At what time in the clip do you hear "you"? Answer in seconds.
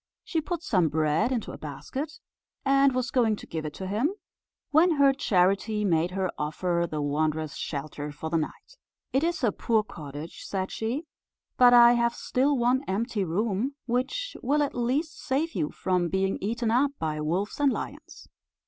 15.53-15.69